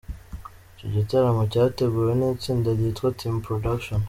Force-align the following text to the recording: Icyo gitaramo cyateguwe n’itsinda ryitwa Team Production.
Icyo 0.73 0.87
gitaramo 0.95 1.41
cyateguwe 1.51 2.11
n’itsinda 2.19 2.69
ryitwa 2.77 3.07
Team 3.19 3.35
Production. 3.45 3.99